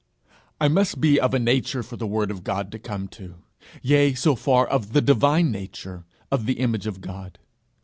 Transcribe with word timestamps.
I 0.59 0.67
must 0.67 0.99
be 0.99 1.21
of 1.21 1.35
a 1.35 1.37
nature 1.37 1.83
for 1.83 1.95
the 1.95 2.07
word 2.07 2.31
of 2.31 2.43
God 2.43 2.71
to 2.71 2.79
come 2.79 3.07
to 3.09 3.35
yea, 3.83 4.15
so 4.15 4.33
far, 4.35 4.65
of 4.65 4.93
the 4.93 5.01
divine 5.01 5.51
nature, 5.51 6.05
of 6.31 6.47
the 6.47 6.53
image 6.59 6.87
of 6.87 7.01
God! 7.01 7.37